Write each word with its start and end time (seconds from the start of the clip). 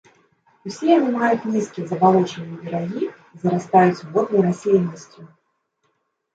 Усе 0.69 0.87
яны 0.91 1.11
маюць 1.17 1.49
нізкія 1.57 1.85
забалочаныя 1.91 2.59
берагі 2.65 3.03
і 3.11 3.35
зарастаюць 3.45 4.05
воднай 4.17 4.41
расліннасцю. 4.51 5.21